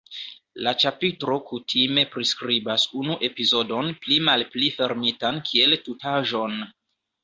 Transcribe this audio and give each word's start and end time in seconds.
La 0.67 0.71
ĉapitro 0.83 1.37
kutime 1.49 2.07
priskribas 2.15 2.87
unu 3.03 3.19
epizodon 3.31 3.95
pli 4.03 4.21
malpli 4.33 4.75
fermitan 4.81 5.43
kiel 5.53 5.83
tutaĵon. 5.89 6.63